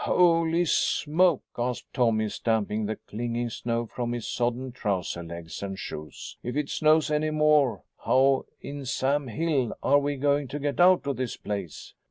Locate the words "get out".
10.57-11.05